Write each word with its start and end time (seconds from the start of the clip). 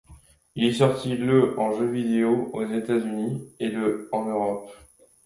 Il 0.55 0.63
est 0.65 0.73
sorti 0.73 1.15
le 1.15 1.59
en 1.59 1.73
jeu 1.77 1.85
vidéo 1.85 2.49
aux 2.53 2.65
États-Unis 2.65 3.47
et 3.59 3.69
le 3.69 4.09
en 4.11 4.25
Europe. 4.25 4.75